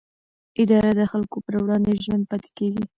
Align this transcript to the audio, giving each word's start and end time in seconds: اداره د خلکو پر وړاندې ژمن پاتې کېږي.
اداره 0.61 0.91
د 0.99 1.01
خلکو 1.11 1.37
پر 1.45 1.53
وړاندې 1.63 1.99
ژمن 2.03 2.21
پاتې 2.29 2.49
کېږي. 2.57 2.83